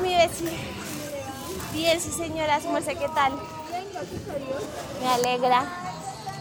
mi 0.00 0.14
vecina. 0.14 0.50
Bien, 1.72 2.00
sí, 2.00 2.10
señora, 2.10 2.58
merced, 2.72 2.98
¿qué 2.98 3.08
tal? 3.14 3.32
Me 5.00 5.08
alegra. 5.08 5.64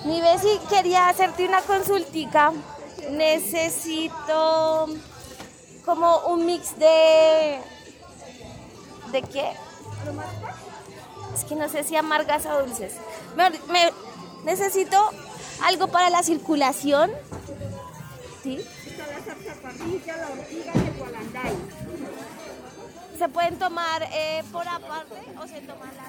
Mi 0.05 0.21
vecina 0.21 0.61
quería 0.69 1.09
hacerte 1.09 1.45
una 1.45 1.61
consultica. 1.61 2.53
Necesito 3.11 4.87
como 5.85 6.19
un 6.27 6.45
mix 6.45 6.77
de... 6.77 7.59
¿De 9.11 9.21
qué? 9.23 9.51
Es 11.33 11.43
que 11.45 11.55
no 11.55 11.67
sé 11.69 11.83
si 11.83 11.95
amargas 11.95 12.45
o 12.45 12.61
dulces. 12.65 12.93
Necesito 14.43 14.97
algo 15.63 15.87
para 15.87 16.09
la 16.09 16.23
circulación. 16.23 17.11
¿Sí? 18.43 18.65
¿Se 23.19 23.27
pueden 23.27 23.59
tomar 23.59 24.01
eh, 24.13 24.41
por 24.49 24.65
aparte 24.65 25.15
o 25.37 25.45
se 25.45 25.59
toman 25.59 25.89
las? 25.89 26.07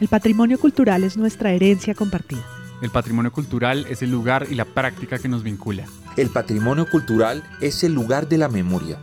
El 0.00 0.08
patrimonio 0.08 0.58
cultural 0.58 1.04
es 1.04 1.18
nuestra 1.18 1.52
herencia 1.52 1.94
compartida. 1.94 2.40
El 2.80 2.88
patrimonio 2.88 3.30
cultural 3.32 3.84
es 3.90 4.00
el 4.00 4.10
lugar 4.10 4.46
y 4.48 4.54
la 4.54 4.64
práctica 4.64 5.18
que 5.18 5.28
nos 5.28 5.42
vincula. 5.42 5.84
El 6.16 6.30
patrimonio 6.30 6.88
cultural 6.90 7.44
es 7.60 7.84
el 7.84 7.92
lugar 7.92 8.28
de 8.28 8.38
la 8.38 8.48
memoria. 8.48 8.98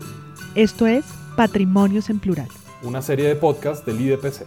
Esto 0.56 0.88
es 0.88 1.06
Patrimonios 1.36 2.10
en 2.10 2.18
Plural. 2.18 2.48
Una 2.86 3.02
serie 3.02 3.28
de 3.28 3.36
podcasts 3.36 3.86
del 3.86 4.00
IDPC. 4.00 4.46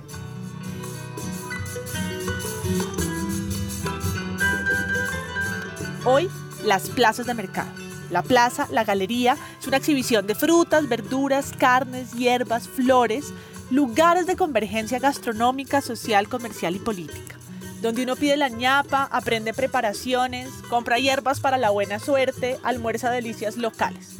Hoy, 6.05 6.30
las 6.64 6.89
plazas 6.89 7.27
de 7.27 7.34
mercado. 7.34 7.70
La 8.11 8.22
plaza, 8.22 8.67
la 8.70 8.84
galería, 8.84 9.36
es 9.61 9.67
una 9.67 9.77
exhibición 9.77 10.27
de 10.27 10.34
frutas, 10.34 10.89
verduras, 10.89 11.53
carnes, 11.58 12.12
hierbas, 12.12 12.69
flores, 12.69 13.34
lugares 13.70 14.27
de 14.27 14.36
convergencia 14.36 14.98
gastronómica, 14.98 15.83
social, 15.83 16.28
comercial 16.28 16.75
y 16.77 16.78
política, 16.78 17.36
donde 17.83 18.05
uno 18.05 18.17
pide 18.17 18.39
la 18.39 18.48
ñapa, 18.48 19.08
aprende 19.11 19.52
preparaciones, 19.52 20.48
compra 20.70 20.98
hierbas 20.98 21.41
para 21.41 21.58
la 21.58 21.70
buena 21.70 21.98
suerte, 21.98 22.58
almuerza 22.62 23.11
delicias 23.11 23.58
locales. 23.58 24.17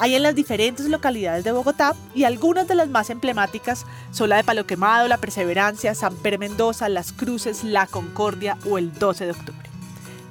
Hay 0.00 0.14
en 0.14 0.22
las 0.22 0.36
diferentes 0.36 0.86
localidades 0.86 1.42
de 1.42 1.50
Bogotá 1.50 1.96
y 2.14 2.22
algunas 2.22 2.68
de 2.68 2.76
las 2.76 2.88
más 2.88 3.10
emblemáticas 3.10 3.84
son 4.12 4.28
la 4.28 4.36
de 4.36 4.44
Palo 4.44 4.64
Quemado, 4.64 5.08
La 5.08 5.18
Perseverancia, 5.18 5.92
San 5.96 6.14
Pedro 6.14 6.38
Mendoza, 6.38 6.88
Las 6.88 7.12
Cruces, 7.12 7.64
La 7.64 7.88
Concordia 7.88 8.56
o 8.70 8.78
el 8.78 8.94
12 8.94 9.24
de 9.24 9.32
octubre. 9.32 9.68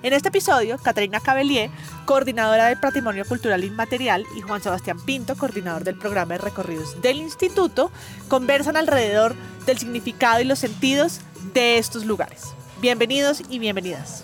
En 0.04 0.14
este 0.14 0.30
episodio, 0.30 0.78
Catarina 0.78 1.20
Cabellier, 1.20 1.70
coordinadora 2.06 2.68
del 2.68 2.80
Patrimonio 2.80 3.26
Cultural 3.26 3.62
Inmaterial, 3.66 4.24
y 4.38 4.42
Juan 4.42 4.62
Sebastián 4.62 5.02
Pinto, 5.06 5.36
coordinador 5.36 5.84
del 5.84 5.98
programa 5.98 6.36
de 6.36 6.38
recorridos 6.38 7.02
del 7.02 7.18
Instituto, 7.18 7.92
conversan 8.30 8.78
alrededor 8.78 9.36
del 9.66 9.78
significado 9.78 10.40
y 10.40 10.46
los 10.46 10.60
sentidos 10.60 11.20
de 11.54 11.78
estos 11.78 12.06
lugares. 12.06 12.44
Bienvenidos 12.80 13.42
y 13.50 13.60
bienvenidas. 13.60 14.24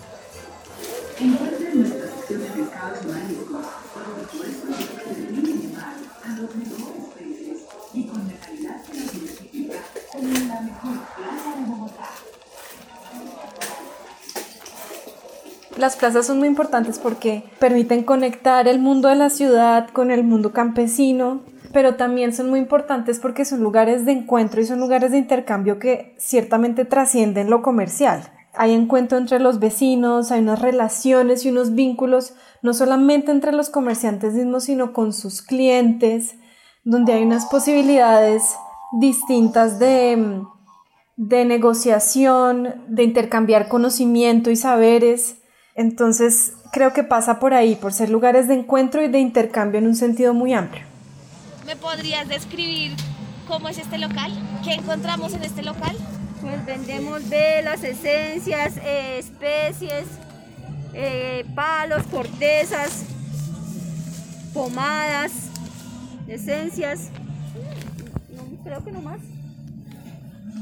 Las 15.84 15.96
plazas 15.96 16.24
son 16.24 16.38
muy 16.38 16.48
importantes 16.48 16.98
porque 16.98 17.44
permiten 17.58 18.04
conectar 18.04 18.66
el 18.68 18.78
mundo 18.78 19.10
de 19.10 19.16
la 19.16 19.28
ciudad 19.28 19.90
con 19.90 20.10
el 20.10 20.24
mundo 20.24 20.50
campesino, 20.50 21.42
pero 21.74 21.96
también 21.96 22.32
son 22.32 22.48
muy 22.48 22.58
importantes 22.58 23.18
porque 23.18 23.44
son 23.44 23.62
lugares 23.62 24.06
de 24.06 24.12
encuentro 24.12 24.62
y 24.62 24.64
son 24.64 24.80
lugares 24.80 25.10
de 25.10 25.18
intercambio 25.18 25.78
que 25.78 26.16
ciertamente 26.18 26.86
trascienden 26.86 27.50
lo 27.50 27.60
comercial. 27.60 28.22
Hay 28.54 28.72
encuentro 28.72 29.18
entre 29.18 29.40
los 29.40 29.58
vecinos, 29.58 30.32
hay 30.32 30.40
unas 30.40 30.62
relaciones 30.62 31.44
y 31.44 31.50
unos 31.50 31.74
vínculos 31.74 32.32
no 32.62 32.72
solamente 32.72 33.30
entre 33.30 33.52
los 33.52 33.68
comerciantes 33.68 34.32
mismos, 34.32 34.64
sino 34.64 34.94
con 34.94 35.12
sus 35.12 35.42
clientes, 35.42 36.36
donde 36.82 37.12
hay 37.12 37.24
unas 37.24 37.44
posibilidades 37.44 38.54
distintas 38.98 39.78
de, 39.78 40.44
de 41.18 41.44
negociación, 41.44 42.74
de 42.88 43.02
intercambiar 43.02 43.68
conocimiento 43.68 44.50
y 44.50 44.56
saberes. 44.56 45.42
Entonces, 45.74 46.52
creo 46.72 46.92
que 46.92 47.02
pasa 47.02 47.40
por 47.40 47.52
ahí, 47.52 47.74
por 47.74 47.92
ser 47.92 48.08
lugares 48.10 48.46
de 48.46 48.54
encuentro 48.54 49.02
y 49.02 49.08
de 49.08 49.18
intercambio 49.18 49.78
en 49.78 49.86
un 49.86 49.96
sentido 49.96 50.32
muy 50.32 50.52
amplio. 50.54 50.84
¿Me 51.66 51.74
podrías 51.76 52.28
describir 52.28 52.92
cómo 53.48 53.68
es 53.68 53.78
este 53.78 53.98
local? 53.98 54.32
¿Qué 54.62 54.74
encontramos 54.74 55.32
en 55.34 55.42
este 55.42 55.62
local? 55.62 55.96
Pues 56.40 56.64
vendemos 56.64 57.28
velas, 57.28 57.82
esencias, 57.82 58.76
eh, 58.76 59.18
especies, 59.18 60.04
eh, 60.92 61.44
palos, 61.54 62.04
cortezas, 62.04 63.04
pomadas, 64.52 65.32
esencias. 66.28 67.08
No, 68.36 68.62
creo 68.62 68.84
que 68.84 68.92
no 68.92 69.00
más. 69.00 69.18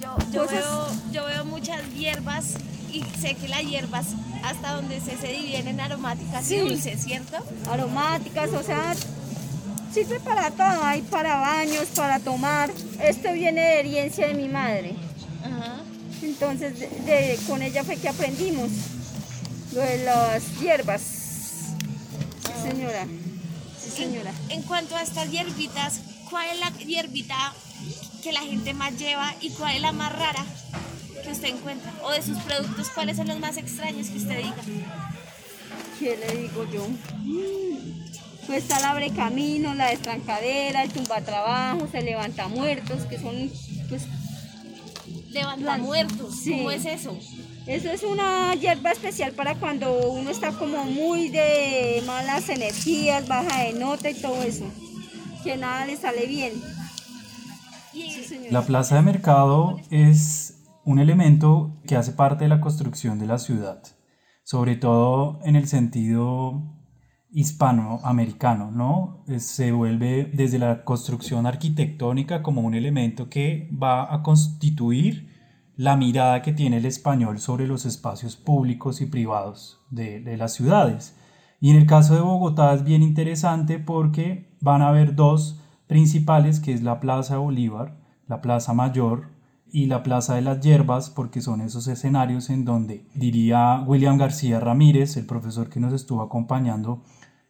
Yo, 0.00 0.16
yo, 0.32 0.47
veo, 0.48 0.88
yo 1.12 1.25
veo 1.26 1.44
muchas 1.44 1.80
hierbas 1.94 2.54
y 2.92 3.03
sé 3.20 3.34
que 3.34 3.48
las 3.48 3.62
hierbas 3.62 4.06
hasta 4.42 4.72
donde 4.75 5.00
se, 5.00 5.16
se 5.16 5.28
dividen 5.28 5.69
en 5.69 5.80
aromáticas 5.80 6.50
y 6.50 6.58
dulces, 6.58 7.03
¿cierto? 7.04 7.36
Aromáticas, 7.70 8.50
o 8.50 8.62
sea, 8.62 8.94
sirve 9.92 10.19
para 10.20 10.50
todo. 10.50 10.82
Hay 10.84 11.02
para 11.02 11.36
baños, 11.36 11.86
para 11.94 12.19
tomar. 12.19 12.70
Esto 13.02 13.32
viene 13.32 13.60
de 13.60 13.81
herencia 13.81 14.26
de 14.28 14.34
mi 14.34 14.48
madre. 14.48 14.94
Ajá. 15.44 15.76
Entonces, 16.22 16.78
de- 16.78 16.88
de- 16.88 17.38
con 17.47 17.62
ella 17.62 17.84
fue 17.84 17.97
que 17.97 18.08
aprendimos 18.08 18.70
lo 19.75 19.81
de 19.81 19.98
las 20.04 20.42
hierbas. 20.60 21.00
Sí, 21.02 22.70
señora. 22.70 23.06
Sí, 23.82 23.91
señora. 23.91 24.32
En, 24.48 24.60
en 24.60 24.62
cuanto 24.62 24.97
a 24.97 25.02
estas 25.02 25.31
hierbitas, 25.31 26.00
¿cuál 26.31 26.48
es 26.50 26.60
la 26.60 26.70
hierbita 26.78 27.52
que 28.22 28.33
la 28.33 28.41
gente 28.41 28.72
más 28.72 28.97
lleva 28.99 29.34
y 29.41 29.50
cuál 29.50 29.77
es 29.77 29.83
la 29.83 29.93
más 29.93 30.12
rara 30.12 30.44
que 31.25 31.31
usted 31.31 31.49
encuentra? 31.49 31.93
O 32.03 32.10
de 32.12 32.22
sus 32.22 32.38
productos, 32.38 32.88
¿cuáles 32.91 33.16
son 33.16 33.28
los 33.28 33.38
más 33.41 33.56
extraños 33.56 34.09
que 34.09 34.19
usted 34.19 34.38
diga? 34.38 34.55
¿Qué 35.99 36.16
le 36.16 36.43
digo 36.43 36.66
yo? 36.72 36.87
Mm, 36.88 38.47
Pues 38.47 38.62
está 38.62 38.81
la 38.81 38.91
abre 38.91 39.11
camino, 39.11 39.75
la 39.75 39.88
destrancadera, 39.88 40.82
el 40.82 40.91
tumbatrabajos, 40.93 41.93
el 41.94 42.05
levanta 42.05 42.49
muertos, 42.49 43.03
que 43.06 43.19
son, 43.19 43.50
pues, 43.88 44.03
Levanta 45.31 45.78
muertos, 45.78 46.34
sí. 46.44 46.53
¿cómo 46.53 46.71
es 46.71 46.84
eso? 46.84 47.16
eso 47.66 47.91
es 47.91 48.03
una 48.03 48.55
hierba 48.55 48.91
especial 48.91 49.32
para 49.32 49.55
cuando 49.55 50.11
uno 50.11 50.31
está 50.31 50.50
como 50.53 50.84
muy 50.84 51.28
de 51.28 52.03
malas 52.06 52.49
energías, 52.49 53.27
baja 53.27 53.62
de 53.62 53.72
nota 53.72 54.11
y 54.11 54.15
todo 54.15 54.43
eso, 54.43 54.65
que 55.43 55.56
nada 55.56 55.87
le 55.87 55.97
sale 55.97 56.27
bien. 56.27 56.53
La 58.50 58.62
plaza 58.62 58.97
de 58.97 59.03
mercado 59.03 59.80
es 59.91 60.64
un 60.84 60.98
elemento 60.98 61.80
que 61.86 61.97
hace 61.97 62.12
parte 62.12 62.44
de 62.44 62.48
la 62.48 62.60
construcción 62.60 63.19
de 63.19 63.26
la 63.26 63.38
ciudad, 63.38 63.82
sobre 64.44 64.76
todo 64.76 65.41
en 65.44 65.56
el 65.56 65.69
sentido 65.69 66.78
hispanoamericano, 67.31 68.70
¿no? 68.70 69.25
Se 69.38 69.72
vuelve 69.72 70.25
desde 70.25 70.58
la 70.58 70.84
construcción 70.84 71.46
arquitectónica 71.46 72.43
como 72.43 72.61
un 72.62 72.75
elemento 72.75 73.28
que 73.28 73.70
va 73.72 74.12
a 74.12 74.22
constituir 74.22 75.31
la 75.76 75.96
mirada 75.96 76.43
que 76.43 76.52
tiene 76.52 76.76
el 76.76 76.87
español 76.87 77.38
sobre 77.38 77.67
los 77.67 77.87
espacios 77.87 78.37
públicos 78.37 79.00
y 79.00 79.06
privados 79.06 79.81
de, 79.90 80.20
de 80.20 80.37
las 80.37 80.52
ciudades. 80.52 81.17
Y 81.61 81.70
en 81.70 81.76
el 81.76 81.87
caso 81.87 82.14
de 82.14 82.20
Bogotá 82.20 82.75
es 82.75 82.84
bien 82.84 83.02
interesante 83.02 83.78
porque 83.78 84.56
van 84.61 84.82
a 84.82 84.88
haber 84.88 85.14
dos 85.14 85.62
principales, 85.93 86.59
que 86.59 86.73
es 86.73 86.83
la 86.83 87.00
Plaza 87.00 87.37
Bolívar, 87.37 87.99
la 88.27 88.41
Plaza 88.41 88.73
Mayor 88.73 89.29
y 89.71 89.89
la 89.89 90.03
Plaza 90.03 90.37
de 90.37 90.41
las 90.41 90.61
Hierbas, 90.61 91.11
porque 91.11 91.43
son 91.43 91.61
esos 91.61 91.87
escenarios 91.87 92.49
en 92.49 92.65
donde, 92.65 93.05
diría 93.15 93.85
William 93.87 94.17
García 94.17 94.59
Ramírez, 94.59 95.19
el 95.19 95.27
profesor 95.27 95.69
que 95.69 95.81
nos 95.81 95.93
estuvo 95.93 96.23
acompañando 96.23 97.03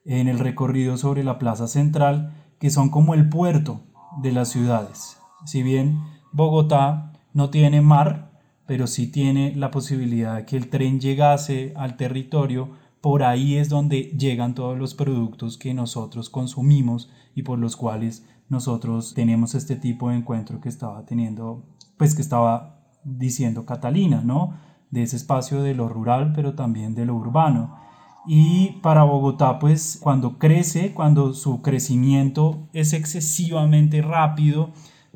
en 0.05 0.27
el 0.27 0.41
recorrido 0.41 0.97
sobre 0.97 1.23
la 1.23 1.39
Plaza 1.39 1.69
Central, 1.69 2.35
que 2.59 2.71
son 2.71 2.89
como 2.91 3.15
el 3.15 3.29
puerto 3.29 3.83
de 4.21 4.33
las 4.33 4.49
ciudades. 4.49 5.19
Si 5.45 5.63
bien 5.63 6.01
Bogotá 6.33 7.13
no 7.33 7.49
tiene 7.49 7.81
mar, 7.81 8.33
pero 8.67 8.89
sí 8.89 9.07
tiene 9.07 9.55
la 9.55 9.71
posibilidad 9.71 10.35
de 10.35 10.47
que 10.47 10.57
el 10.57 10.69
tren 10.69 10.99
llegase 10.99 11.75
al 11.77 11.97
territorio, 11.97 12.71
por 13.03 13.25
ahí 13.25 13.57
es 13.57 13.69
donde 13.69 14.15
llegan 14.17 14.55
todos 14.55 14.79
los 14.79 14.95
productos 14.95 15.59
que 15.59 15.75
nosotros 15.75 16.31
consumimos 16.31 17.11
y 17.35 17.43
por 17.43 17.59
los 17.59 17.77
cuales 17.77 18.25
nosotros 18.49 19.13
tenemos 19.15 19.57
este 19.57 19.75
tipo 19.75 20.09
de 20.09 20.17
encuentro 20.17 20.61
que 20.61 20.69
estaba 20.69 21.05
teniendo, 21.05 21.67
pues 21.99 22.15
que 22.15 22.23
estaba 22.23 22.81
diciendo 23.03 23.67
Catalina, 23.67 24.23
¿no? 24.25 24.55
De 24.91 25.03
ese 25.03 25.17
espacio 25.17 25.63
de 25.63 25.75
lo 25.75 25.89
rural, 25.89 26.33
pero 26.33 26.55
también 26.55 26.95
de 26.95 27.05
lo 27.05 27.17
urbano. 27.17 27.77
Y 28.25 28.79
para 28.83 29.03
Bogotá, 29.03 29.59
pues 29.59 29.99
cuando 30.01 30.39
crece, 30.39 30.95
cuando 30.95 31.35
su 31.35 31.61
crecimiento 31.61 32.69
es 32.73 32.93
excesivamente 32.93 34.01
rápido, 34.01 34.71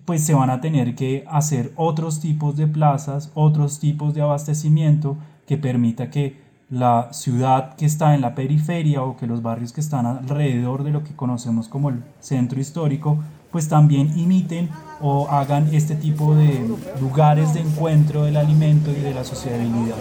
pues 0.04 0.24
se 0.24 0.34
van 0.34 0.50
a 0.50 0.60
tener 0.60 0.96
que 0.96 1.24
hacer 1.28 1.72
otros 1.76 2.18
tipos 2.18 2.56
de 2.56 2.66
plazas, 2.66 3.30
otros 3.34 3.78
tipos 3.78 4.12
de 4.12 4.22
abastecimiento 4.22 5.18
que 5.46 5.56
permita 5.56 6.10
que 6.10 6.45
la 6.68 7.12
ciudad 7.12 7.76
que 7.76 7.86
está 7.86 8.14
en 8.14 8.20
la 8.20 8.34
periferia 8.34 9.02
o 9.02 9.16
que 9.16 9.26
los 9.26 9.42
barrios 9.42 9.72
que 9.72 9.80
están 9.80 10.04
alrededor 10.04 10.82
de 10.82 10.90
lo 10.90 11.04
que 11.04 11.14
conocemos 11.14 11.68
como 11.68 11.90
el 11.90 12.02
centro 12.20 12.60
histórico, 12.60 13.18
pues 13.52 13.68
también 13.68 14.18
imiten 14.18 14.68
o 15.00 15.28
hagan 15.28 15.72
este 15.72 15.94
tipo 15.94 16.34
de 16.34 16.68
lugares 17.00 17.54
de 17.54 17.60
encuentro 17.60 18.24
del 18.24 18.36
alimento 18.36 18.90
y 18.90 19.00
de 19.00 19.14
la 19.14 19.24
sociabilidad. 19.24 19.96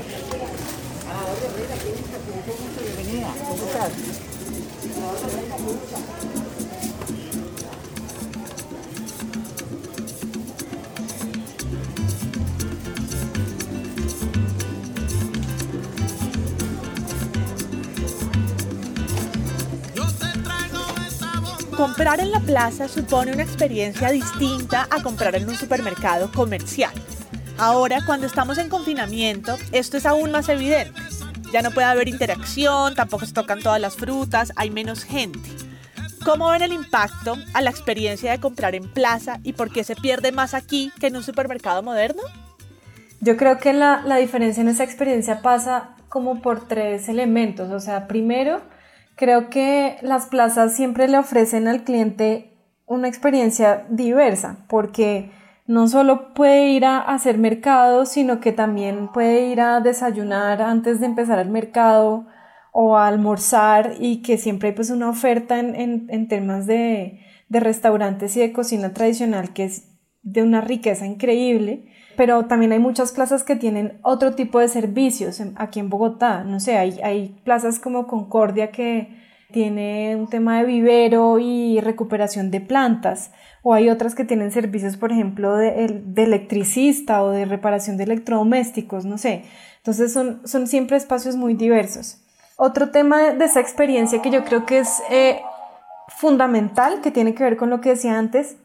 Comprar 21.77 22.21
en 22.21 22.31
la 22.31 22.39
plaza 22.39 22.87
supone 22.87 23.33
una 23.33 23.43
experiencia 23.43 24.09
distinta 24.09 24.87
a 24.89 25.03
comprar 25.03 25.35
en 25.35 25.49
un 25.49 25.55
supermercado 25.55 26.31
comercial. 26.31 26.93
Ahora, 27.57 27.99
cuando 28.05 28.25
estamos 28.27 28.57
en 28.59 28.69
confinamiento, 28.69 29.57
esto 29.73 29.97
es 29.97 30.05
aún 30.05 30.31
más 30.31 30.47
evidente. 30.47 31.01
Ya 31.51 31.61
no 31.61 31.71
puede 31.71 31.87
haber 31.87 32.07
interacción, 32.07 32.95
tampoco 32.95 33.25
se 33.25 33.33
tocan 33.33 33.59
todas 33.59 33.81
las 33.81 33.97
frutas, 33.97 34.53
hay 34.55 34.71
menos 34.71 35.03
gente. 35.03 35.49
¿Cómo 36.23 36.49
ven 36.49 36.61
el 36.61 36.71
impacto 36.71 37.35
a 37.53 37.61
la 37.61 37.71
experiencia 37.71 38.31
de 38.31 38.39
comprar 38.39 38.73
en 38.73 38.89
plaza 38.89 39.41
y 39.43 39.51
por 39.51 39.69
qué 39.69 39.83
se 39.83 39.97
pierde 39.97 40.31
más 40.31 40.53
aquí 40.53 40.93
que 40.97 41.07
en 41.07 41.17
un 41.17 41.23
supermercado 41.23 41.83
moderno? 41.83 42.21
Yo 43.19 43.35
creo 43.35 43.57
que 43.57 43.73
la, 43.73 44.01
la 44.05 44.15
diferencia 44.15 44.61
en 44.61 44.69
esa 44.69 44.85
experiencia 44.85 45.41
pasa 45.41 45.89
como 46.07 46.41
por 46.41 46.69
tres 46.69 47.09
elementos. 47.09 47.69
O 47.71 47.81
sea, 47.81 48.07
primero, 48.07 48.61
Creo 49.15 49.49
que 49.49 49.97
las 50.01 50.25
plazas 50.25 50.75
siempre 50.75 51.07
le 51.07 51.17
ofrecen 51.17 51.67
al 51.67 51.83
cliente 51.83 52.51
una 52.85 53.07
experiencia 53.07 53.85
diversa, 53.89 54.65
porque 54.67 55.31
no 55.67 55.87
solo 55.87 56.33
puede 56.33 56.69
ir 56.69 56.85
a 56.85 56.99
hacer 56.99 57.37
mercado, 57.37 58.05
sino 58.05 58.39
que 58.39 58.51
también 58.51 59.07
puede 59.11 59.47
ir 59.47 59.61
a 59.61 59.79
desayunar 59.79 60.61
antes 60.61 60.99
de 60.99 61.07
empezar 61.07 61.39
el 61.39 61.49
mercado 61.49 62.27
o 62.71 62.97
a 62.97 63.07
almorzar 63.07 63.93
y 63.99 64.21
que 64.21 64.37
siempre 64.37 64.69
hay 64.69 64.75
pues 64.75 64.89
una 64.89 65.09
oferta 65.09 65.59
en, 65.59 66.27
temas 66.27 66.67
de, 66.67 67.21
de 67.47 67.59
restaurantes 67.61 68.35
y 68.35 68.41
de 68.41 68.51
cocina 68.51 68.93
tradicional 68.93 69.53
que 69.53 69.63
es 69.63 69.94
de 70.25 70.43
una 70.43 70.59
riqueza 70.59 71.05
increíble 71.05 71.85
pero 72.15 72.45
también 72.45 72.71
hay 72.71 72.79
muchas 72.79 73.11
plazas 73.11 73.43
que 73.43 73.55
tienen 73.55 73.99
otro 74.01 74.35
tipo 74.35 74.59
de 74.59 74.67
servicios 74.67 75.41
aquí 75.55 75.79
en 75.79 75.89
Bogotá. 75.89 76.43
No 76.43 76.59
sé, 76.59 76.77
hay, 76.77 76.99
hay 77.03 77.35
plazas 77.43 77.79
como 77.79 78.07
Concordia 78.07 78.71
que 78.71 79.23
tiene 79.51 80.15
un 80.15 80.27
tema 80.27 80.59
de 80.59 80.65
vivero 80.65 81.39
y 81.39 81.79
recuperación 81.79 82.51
de 82.51 82.61
plantas, 82.61 83.31
o 83.63 83.73
hay 83.73 83.89
otras 83.89 84.13
que 84.13 84.25
tienen 84.25 84.51
servicios, 84.51 84.97
por 84.97 85.11
ejemplo, 85.11 85.55
de, 85.55 85.85
electricista 86.17 87.23
o 87.23 87.31
de 87.31 87.45
reparación 87.45 87.95
de 87.97 88.03
electrodomésticos, 88.03 89.05
no 89.05 89.17
sé. 89.17 89.43
Entonces 89.77 90.11
son, 90.11 90.45
son 90.45 90.67
siempre 90.67 90.97
espacios 90.97 91.35
muy 91.35 91.53
diversos. 91.53 92.21
Otro 92.57 92.89
tema 92.89 93.31
de 93.31 93.45
esa 93.45 93.59
experiencia 93.59 94.21
que 94.21 94.31
yo 94.31 94.43
creo 94.43 94.65
que 94.65 94.79
es 94.79 95.01
eh, 95.09 95.39
fundamental, 96.07 97.01
que 97.01 97.11
tiene 97.11 97.33
que 97.33 97.43
ver 97.43 97.57
con 97.57 97.69
lo 97.69 97.81
que 97.81 97.89
decía 97.89 98.17
antes, 98.17 98.57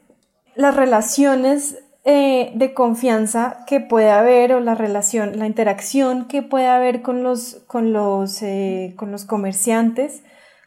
las 0.61 0.77
relaciones 0.77 1.79
eh, 2.05 2.53
de 2.55 2.75
confianza 2.75 3.65
que 3.67 3.81
puede 3.81 4.11
haber 4.11 4.53
o 4.53 4.61
la 4.61 4.75
relación, 4.75 5.39
la 5.39 5.47
interacción 5.47 6.27
que 6.27 6.43
puede 6.43 6.67
haber 6.67 7.03
con 7.03 7.23
los, 7.23 7.63
con 7.67 7.93
los, 7.93 8.43
eh, 8.43 8.95
con 8.97 9.11
los 9.11 9.25
comerciantes, 9.25 10.23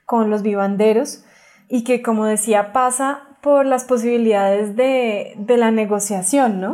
con 0.05 0.29
los 0.29 0.41
vivanderos 0.41 1.23
y 1.69 1.83
que 1.83 2.01
como 2.01 2.25
decía 2.25 2.73
pasa 2.73 3.21
por 3.41 3.65
las 3.65 3.85
posibilidades 3.85 4.75
de, 4.75 5.33
de 5.37 5.57
la 5.57 5.71
negociación, 5.71 6.61
¿no? 6.61 6.71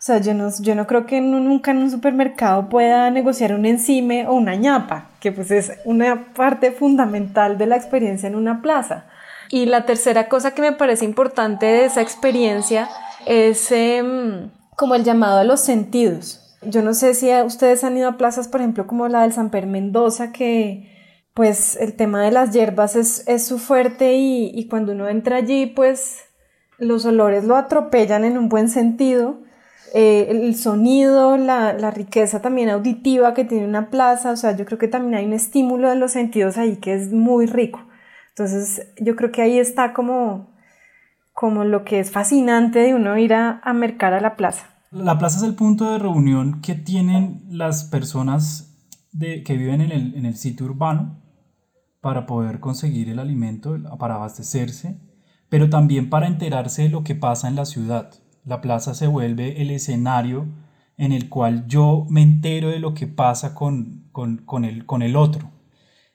O 0.00 0.02
sea, 0.02 0.18
yo 0.18 0.32
no, 0.32 0.48
yo 0.60 0.74
no 0.74 0.86
creo 0.86 1.04
que 1.04 1.20
nunca 1.20 1.72
en 1.72 1.78
un 1.78 1.90
supermercado 1.90 2.68
pueda 2.68 3.10
negociar 3.10 3.52
un 3.52 3.66
encime 3.66 4.26
o 4.26 4.32
una 4.32 4.54
ñapa, 4.54 5.10
que 5.20 5.30
pues 5.30 5.50
es 5.50 5.78
una 5.84 6.32
parte 6.32 6.72
fundamental 6.72 7.58
de 7.58 7.66
la 7.66 7.76
experiencia 7.76 8.26
en 8.26 8.34
una 8.34 8.62
plaza. 8.62 9.04
Y 9.50 9.66
la 9.66 9.84
tercera 9.84 10.28
cosa 10.28 10.54
que 10.54 10.62
me 10.62 10.72
parece 10.72 11.04
importante 11.04 11.66
de 11.66 11.84
esa 11.84 12.02
experiencia 12.02 12.88
es 13.26 13.72
em, 13.72 14.50
como 14.76 14.94
el 14.94 15.02
llamado 15.02 15.38
a 15.38 15.44
los 15.44 15.60
sentidos. 15.60 16.56
Yo 16.62 16.82
no 16.82 16.94
sé 16.94 17.14
si 17.14 17.30
ustedes 17.42 17.82
han 17.84 17.96
ido 17.96 18.08
a 18.08 18.16
plazas, 18.16 18.46
por 18.46 18.60
ejemplo, 18.60 18.86
como 18.86 19.08
la 19.08 19.22
del 19.22 19.32
San 19.32 19.50
Per 19.50 19.66
Mendoza, 19.66 20.30
que 20.30 20.88
pues 21.34 21.76
el 21.76 21.94
tema 21.94 22.22
de 22.22 22.30
las 22.30 22.52
hierbas 22.52 22.96
es, 22.96 23.46
su 23.46 23.58
fuerte 23.58 24.14
y, 24.16 24.68
cuando 24.68 24.92
uno 24.92 25.08
entra 25.08 25.36
allí, 25.36 25.66
pues 25.66 26.18
los 26.78 27.04
olores 27.04 27.44
lo 27.44 27.56
atropellan 27.56 28.24
en 28.24 28.38
un 28.38 28.48
buen 28.48 28.68
sentido. 28.68 29.40
Eh, 29.94 30.28
el 30.30 30.54
sonido, 30.54 31.36
la, 31.36 31.72
la, 31.72 31.90
riqueza 31.90 32.40
también 32.40 32.68
auditiva 32.68 33.34
que 33.34 33.44
tiene 33.44 33.66
una 33.66 33.90
plaza, 33.90 34.30
o 34.30 34.36
sea, 34.36 34.54
yo 34.54 34.64
creo 34.64 34.78
que 34.78 34.86
también 34.86 35.14
hay 35.14 35.24
un 35.24 35.32
estímulo 35.32 35.88
de 35.88 35.96
los 35.96 36.12
sentidos 36.12 36.58
ahí 36.58 36.76
que 36.76 36.94
es 36.94 37.10
muy 37.12 37.46
rico. 37.46 37.80
Entonces, 38.30 38.88
yo 39.00 39.16
creo 39.16 39.32
que 39.32 39.42
ahí 39.42 39.58
está 39.58 39.92
como 39.92 40.50
como 41.32 41.64
lo 41.64 41.84
que 41.84 42.00
es 42.00 42.10
fascinante 42.10 42.80
de 42.80 42.94
uno 42.94 43.16
ir 43.16 43.32
a, 43.32 43.60
a 43.64 43.72
mercar 43.72 44.12
a 44.12 44.20
la 44.20 44.36
plaza. 44.36 44.66
La 44.90 45.16
plaza 45.16 45.38
es 45.38 45.44
el 45.44 45.54
punto 45.54 45.90
de 45.90 45.98
reunión 45.98 46.60
que 46.60 46.74
tienen 46.74 47.44
las 47.48 47.84
personas 47.84 48.76
de, 49.12 49.42
que 49.42 49.56
viven 49.56 49.80
en 49.80 49.92
el, 49.92 50.14
en 50.16 50.26
el 50.26 50.36
sitio 50.36 50.66
urbano 50.66 51.22
para 52.02 52.26
poder 52.26 52.60
conseguir 52.60 53.08
el 53.08 53.18
alimento, 53.18 53.78
para 53.98 54.16
abastecerse, 54.16 55.00
pero 55.48 55.70
también 55.70 56.10
para 56.10 56.26
enterarse 56.26 56.82
de 56.82 56.88
lo 56.90 57.04
que 57.04 57.14
pasa 57.14 57.48
en 57.48 57.56
la 57.56 57.64
ciudad. 57.64 58.10
La 58.44 58.60
plaza 58.60 58.94
se 58.94 59.06
vuelve 59.06 59.62
el 59.62 59.70
escenario 59.70 60.46
en 60.96 61.12
el 61.12 61.28
cual 61.30 61.66
yo 61.68 62.06
me 62.10 62.22
entero 62.22 62.68
de 62.68 62.80
lo 62.80 62.92
que 62.92 63.06
pasa 63.06 63.54
con, 63.54 64.08
con, 64.12 64.38
con, 64.38 64.64
el, 64.64 64.84
con 64.84 65.02
el 65.02 65.16
otro. 65.16 65.50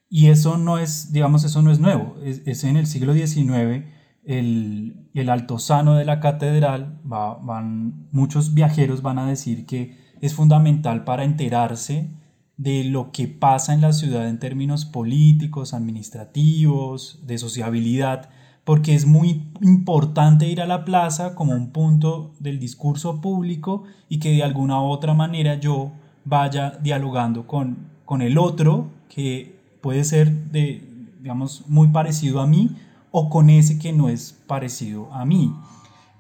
Y 0.10 0.28
eso 0.28 0.58
no 0.58 0.78
es, 0.78 1.12
digamos, 1.12 1.44
eso 1.44 1.62
no 1.62 1.72
es 1.72 1.80
nuevo. 1.80 2.16
Es, 2.24 2.42
es 2.46 2.64
en 2.64 2.78
el 2.78 2.88
siglo 2.88 3.14
XIX 3.14 3.86
el, 4.26 5.08
el 5.14 5.30
altozano 5.30 5.96
de 5.96 6.06
la 6.06 6.20
catedral, 6.20 7.00
van, 7.04 8.08
muchos 8.12 8.54
viajeros 8.54 9.02
van 9.02 9.20
a 9.20 9.28
decir 9.28 9.66
que 9.66 9.98
es 10.22 10.34
fundamental 10.34 11.04
para 11.04 11.24
enterarse 11.24 12.10
de 12.58 12.86
lo 12.86 13.12
que 13.12 13.28
pasa 13.28 13.74
en 13.74 13.82
la 13.82 13.94
ciudad 13.94 14.28
en 14.28 14.40
términos 14.40 14.86
políticos, 14.86 15.74
administrativos, 15.74 17.20
de 17.26 17.38
sociabilidad, 17.38 18.30
porque 18.64 18.96
es 18.96 19.06
muy 19.06 19.52
importante 19.62 20.48
ir 20.48 20.62
a 20.62 20.66
la 20.66 20.86
plaza 20.86 21.36
como 21.36 21.54
un 21.54 21.70
punto 21.72 22.34
del 22.40 22.60
discurso 22.60 23.22
público 23.22 23.84
y 24.10 24.20
que 24.20 24.32
de 24.32 24.44
alguna 24.44 24.82
u 24.82 24.86
otra 24.86 25.14
manera 25.14 25.60
yo 25.60 25.92
vaya 26.24 26.72
dialogando 26.82 27.46
con, 27.46 27.90
con 28.06 28.24
el 28.24 28.40
otro 28.40 28.90
que 29.10 29.55
puede 29.86 30.04
ser 30.04 30.50
de, 30.50 30.82
digamos, 31.22 31.64
muy 31.68 31.90
parecido 31.90 32.42
a 32.42 32.48
mí 32.48 32.76
o 33.12 33.30
con 33.30 33.52
ese 33.52 33.78
que 33.78 33.94
no 33.94 34.10
es 34.10 34.32
parecido 34.48 35.14
a 35.14 35.26
mí. 35.26 35.54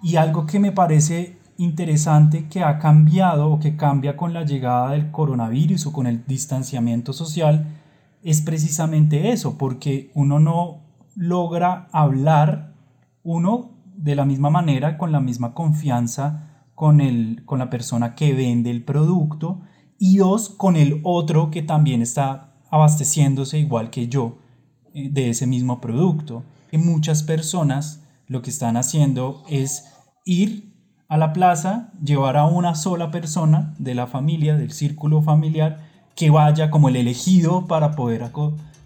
Y 0.03 0.17
algo 0.17 0.45
que 0.45 0.59
me 0.59 0.71
parece 0.71 1.39
interesante 1.57 2.47
que 2.47 2.61
ha 2.61 2.77
cambiado 2.77 3.49
o 3.49 3.59
que 3.59 3.75
cambia 3.75 4.15
con 4.17 4.35
la 4.35 4.45
llegada 4.45 4.91
del 4.91 5.09
coronavirus 5.09 5.87
o 5.87 5.93
con 5.93 6.05
el 6.05 6.27
distanciamiento 6.27 7.11
social 7.11 7.65
es 8.21 8.41
precisamente 8.41 9.31
eso, 9.31 9.57
porque 9.57 10.11
uno 10.13 10.37
no 10.37 10.81
logra 11.15 11.87
hablar, 11.91 12.75
uno 13.23 13.71
de 13.95 14.13
la 14.13 14.25
misma 14.25 14.51
manera, 14.51 14.99
con 14.99 15.11
la 15.11 15.21
misma 15.21 15.55
confianza 15.55 16.67
con, 16.75 17.01
el, 17.01 17.41
con 17.45 17.57
la 17.57 17.71
persona 17.71 18.13
que 18.13 18.35
vende 18.35 18.69
el 18.69 18.83
producto 18.83 19.61
y 19.97 20.17
dos, 20.17 20.49
con 20.49 20.75
el 20.75 21.01
otro 21.03 21.49
que 21.49 21.63
también 21.63 22.03
está 22.03 22.51
abasteciéndose 22.75 23.57
igual 23.57 23.89
que 23.89 24.07
yo 24.07 24.37
eh, 24.93 25.09
de 25.11 25.29
ese 25.29 25.47
mismo 25.47 25.81
producto. 25.81 26.43
Muchas 26.73 27.23
personas 27.23 28.01
lo 28.27 28.41
que 28.41 28.49
están 28.49 28.75
haciendo 28.75 29.43
es 29.49 29.85
ir 30.25 30.73
a 31.07 31.15
la 31.15 31.31
plaza, 31.31 31.93
llevar 32.03 32.35
a 32.35 32.45
una 32.45 32.75
sola 32.75 33.11
persona 33.11 33.73
de 33.79 33.95
la 33.95 34.07
familia, 34.07 34.57
del 34.57 34.73
círculo 34.73 35.21
familiar, 35.21 35.79
que 36.15 36.29
vaya 36.31 36.69
como 36.69 36.89
el 36.89 36.97
elegido 36.97 37.65
para 37.65 37.95
poder 37.95 38.29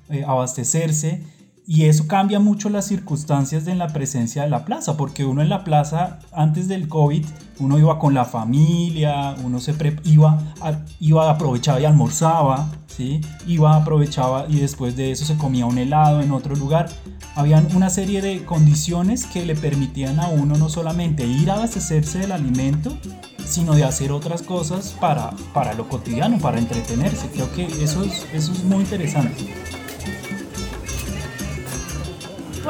eh, 0.10 0.24
abastecerse 0.24 1.24
y 1.72 1.86
eso 1.86 2.08
cambia 2.08 2.40
mucho 2.40 2.68
las 2.72 2.88
circunstancias 2.88 3.64
de 3.64 3.76
la 3.76 3.90
presencia 3.90 4.42
de 4.42 4.50
la 4.50 4.66
plaza, 4.66 4.98
porque 4.98 5.24
uno 5.24 5.44
en 5.44 5.50
la 5.50 5.64
plaza 5.64 6.18
antes 6.32 6.68
del 6.68 6.88
COVID, 6.88 7.24
uno 7.60 7.78
iba 7.78 8.00
con 8.00 8.16
la 8.16 8.26
familia, 8.26 9.36
uno 9.44 9.60
se 9.60 9.76
iba, 10.04 10.56
iba, 11.00 11.30
aprovechaba 11.30 11.80
y 11.80 11.86
almorzaba, 11.86 12.72
¿sí? 12.88 13.22
iba, 13.46 13.76
aprovechaba 13.76 14.48
y 14.50 14.56
después 14.56 14.96
de 14.96 15.12
eso 15.12 15.26
se 15.26 15.38
comía 15.38 15.68
un 15.68 15.78
helado 15.78 16.22
en 16.22 16.32
otro 16.32 16.56
lugar. 16.56 16.90
Habían 17.36 17.68
una 17.76 17.92
serie 17.92 18.24
de 18.24 18.44
condiciones 18.46 19.28
que 19.28 19.46
le 19.46 19.56
permitían 19.56 20.20
a 20.20 20.28
uno 20.28 20.58
no 20.58 20.70
solamente 20.70 21.28
ir 21.28 21.52
a 21.52 21.54
abastecerse 21.54 22.18
del 22.18 22.32
alimento, 22.32 22.98
sino 23.46 23.76
de 23.76 23.84
hacer 23.84 24.12
otras 24.12 24.42
cosas 24.42 24.96
para, 25.00 25.36
para 25.54 25.76
lo 25.76 25.88
cotidiano, 25.88 26.40
para 26.40 26.58
entretenerse. 26.58 27.28
Creo 27.28 27.54
que 27.54 27.66
eso 27.84 28.04
es, 28.04 28.26
eso 28.34 28.54
es 28.54 28.64
muy 28.64 28.80
interesante. 28.80 29.69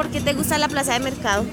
¿Por 0.00 0.08
qué 0.08 0.22
te 0.22 0.32
gusta 0.32 0.56
la 0.56 0.66
plaza 0.66 0.94
de 0.94 1.00
mercado? 1.00 1.44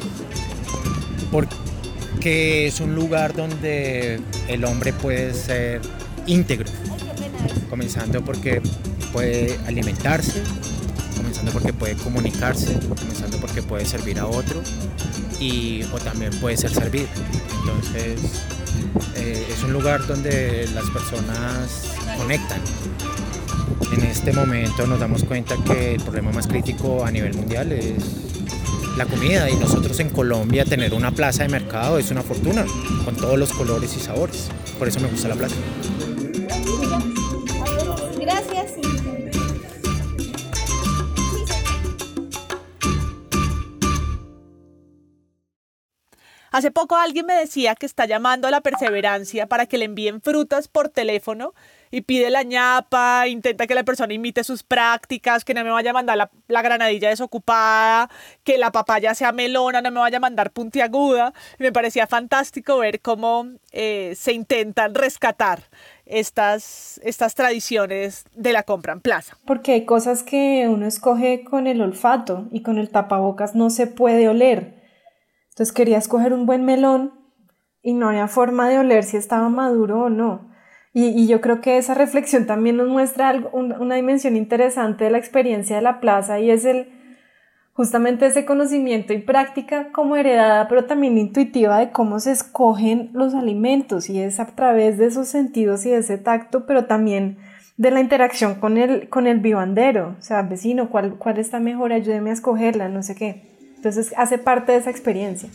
Porque 1.31 2.67
es 2.67 2.79
un 2.79 2.95
lugar 2.95 3.35
donde 3.35 4.21
el 4.47 4.63
hombre 4.63 4.93
puede 4.93 5.33
ser 5.33 5.81
íntegro. 6.27 6.69
Comenzando 7.69 8.23
porque 8.23 8.61
puede 9.11 9.59
alimentarse, 9.67 10.41
comenzando 11.17 11.51
porque 11.51 11.73
puede 11.73 11.95
comunicarse, 11.95 12.79
comenzando 12.97 13.37
porque 13.37 13.61
puede 13.63 13.85
servir 13.85 14.17
a 14.17 14.27
otro 14.27 14.61
y 15.41 15.83
o 15.91 15.97
también 15.97 16.31
puede 16.39 16.55
ser 16.55 16.73
servido. 16.73 17.07
Entonces 17.59 18.43
eh, 19.17 19.45
es 19.51 19.61
un 19.61 19.73
lugar 19.73 20.07
donde 20.07 20.69
las 20.73 20.89
personas 20.91 21.95
conectan. 22.17 22.61
En 23.91 24.05
este 24.05 24.31
momento 24.31 24.87
nos 24.87 25.01
damos 25.01 25.25
cuenta 25.25 25.55
que 25.65 25.95
el 25.95 26.01
problema 26.01 26.31
más 26.31 26.47
crítico 26.47 27.03
a 27.03 27.11
nivel 27.11 27.33
mundial 27.33 27.73
es 27.73 28.26
la 28.97 29.05
comida 29.05 29.47
y 29.47 29.55
nosotros 29.55 29.99
en 29.99 30.09
Colombia 30.09 30.65
tener 30.65 30.95
una 30.95 31.11
plaza 31.11 31.43
de 31.43 31.49
mercado 31.49 31.99
es 31.99 32.09
una 32.09 32.23
fortuna 32.23 32.65
con 33.05 33.15
todos 33.15 33.37
los 33.37 33.53
colores 33.53 33.95
y 33.95 33.99
sabores. 33.99 34.49
Por 34.79 34.87
eso 34.87 34.99
me 34.99 35.07
gusta 35.07 35.27
la 35.27 35.35
plaza. 35.35 35.55
Gracias. 38.19 38.73
Hace 46.51 46.71
poco 46.71 46.95
alguien 46.95 47.27
me 47.27 47.35
decía 47.35 47.75
que 47.75 47.85
está 47.85 48.07
llamando 48.07 48.47
a 48.47 48.51
la 48.51 48.61
perseverancia 48.61 49.45
para 49.45 49.67
que 49.67 49.77
le 49.77 49.85
envíen 49.85 50.21
frutas 50.21 50.67
por 50.67 50.89
teléfono 50.89 51.53
y 51.91 52.01
pide 52.01 52.29
la 52.29 52.43
ñapa, 52.43 53.27
intenta 53.27 53.67
que 53.67 53.75
la 53.75 53.83
persona 53.83 54.13
imite 54.13 54.43
sus 54.43 54.63
prácticas, 54.63 55.45
que 55.45 55.53
no 55.53 55.63
me 55.63 55.71
vaya 55.71 55.91
a 55.91 55.93
mandar 55.93 56.29
la, 56.47 56.61
granadilla 56.61 57.09
desocupada, 57.09 58.09
que 58.43 58.57
la 58.57 58.71
papaya 58.71 59.13
sea 59.15 59.31
melona, 59.31 59.81
no 59.81 59.91
me 59.91 59.99
vaya 59.99 60.17
a 60.17 60.21
mandar 60.21 60.51
puntiaguda. 60.51 61.33
me 61.59 61.71
parecía 61.71 62.07
fantástico 62.07 62.77
ver 62.79 63.01
cómo 63.01 63.45
eh, 63.71 64.13
se 64.15 64.33
intentan 64.33 64.95
rescatar 64.95 65.63
estas, 66.05 66.99
estas 67.03 67.35
tradiciones 67.35 68.25
de 68.33 68.53
la 68.53 68.63
compra 68.63 68.93
en 68.93 69.01
plaza. 69.01 69.37
Porque 69.45 69.73
hay 69.73 69.85
cosas 69.85 70.23
que 70.23 70.67
uno 70.69 70.85
escoge 70.85 71.43
con 71.43 71.67
el 71.67 71.81
olfato 71.81 72.47
y 72.51 72.61
con 72.61 72.77
el 72.77 72.89
tapabocas 72.89 73.55
no 73.55 73.69
se 73.69 73.87
puede 73.87 74.27
oler. 74.29 74.83
Entonces 75.49 75.73
quería 75.73 75.97
escoger 75.97 76.33
un 76.33 76.45
buen 76.45 76.65
melón 76.65 77.13
y 77.81 77.93
no 77.93 78.09
había 78.09 78.27
forma 78.27 78.69
de 78.69 78.79
oler 78.79 79.03
si 79.03 79.17
estaba 79.17 79.49
maduro 79.49 80.03
o 80.03 80.09
no. 80.09 80.51
Y, 80.99 81.27
yo 81.27 81.41
creo 81.41 81.61
que 81.61 81.77
esa 81.77 81.93
reflexión 81.93 82.47
también 82.47 82.77
nos 82.77 82.87
muestra 82.87 83.29
algo, 83.29 83.51
una 83.51 83.93
dimensión 83.93 84.35
interesante 84.35 85.03
de 85.03 85.11
la 85.11 85.19
experiencia 85.19 85.75
de 85.75 85.83
la 85.83 85.99
plaza 85.99 86.39
y 86.39 86.49
es 86.49 86.65
el 86.65 86.87
justamente 87.73 88.25
ese 88.25 88.45
conocimiento 88.45 89.13
y 89.13 89.19
práctica 89.19 89.91
como 89.91 90.15
heredada, 90.15 90.67
pero 90.67 90.85
también 90.85 91.19
intuitiva 91.19 91.77
de 91.77 91.91
cómo 91.91 92.19
se 92.19 92.31
escogen 92.31 93.11
los 93.13 93.35
alimentos 93.35 94.09
y 94.09 94.19
es 94.19 94.39
a 94.39 94.47
través 94.47 94.97
de 94.97 95.05
esos 95.05 95.27
sentidos 95.27 95.85
y 95.85 95.91
de 95.91 95.97
ese 95.97 96.17
tacto, 96.17 96.65
pero 96.65 96.85
también 96.85 97.37
de 97.77 97.91
la 97.91 97.99
interacción 97.99 98.55
con 98.55 98.79
el, 98.79 99.07
con 99.07 99.27
el 99.27 99.39
vivandero, 99.39 100.15
o 100.17 100.21
sea, 100.23 100.41
vecino, 100.41 100.89
¿cuál, 100.89 101.19
cuál 101.19 101.37
está 101.37 101.59
mejor? 101.59 101.93
Ayúdeme 101.93 102.31
a 102.31 102.33
escogerla, 102.33 102.89
no 102.89 103.03
sé 103.03 103.13
qué. 103.13 103.55
Entonces 103.75 104.15
hace 104.17 104.39
parte 104.39 104.71
de 104.71 104.79
esa 104.79 104.89
experiencia. 104.89 105.47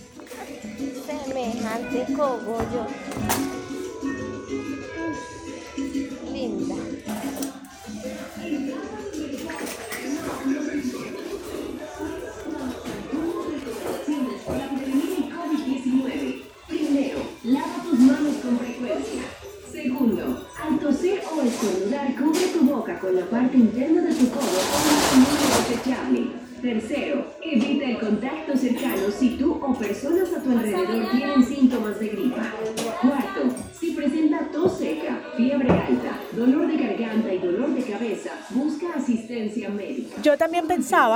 Semejante 1.04 2.14
cogollo. 2.14 2.86